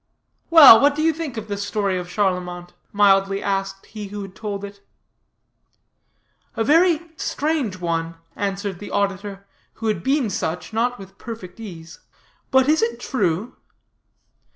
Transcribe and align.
"Well, 0.49 0.79
what 0.81 0.95
do 0.95 1.03
you 1.03 1.13
think 1.13 1.37
of 1.37 1.47
the 1.47 1.57
story 1.57 1.95
of 1.99 2.09
Charlemont?" 2.09 2.73
mildly 2.91 3.43
asked 3.43 3.85
he 3.85 4.07
who 4.07 4.23
had 4.23 4.35
told 4.35 4.65
it. 4.65 4.81
"A 6.57 6.63
very 6.63 7.11
strange 7.17 7.77
one," 7.79 8.15
answered 8.35 8.79
the 8.79 8.89
auditor, 8.89 9.45
who 9.73 9.85
had 9.85 10.01
been 10.01 10.31
such 10.31 10.73
not 10.73 10.97
with 10.97 11.19
perfect 11.19 11.59
ease, 11.59 11.99
"but 12.49 12.67
is 12.67 12.81
it 12.81 12.99
true?" 12.99 13.57